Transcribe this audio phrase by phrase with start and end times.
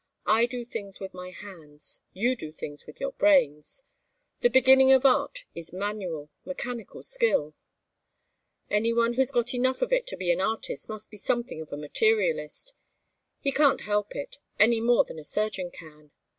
[0.25, 3.83] I do things with my hands, you do things with your brains.
[4.39, 7.53] The beginning of art is manual, mechanical skill.
[8.67, 11.77] Any one who's got it enough to be an artist must be something of a
[11.77, 12.73] materialist.
[13.41, 16.09] He can't help it, any more than a surgeon can.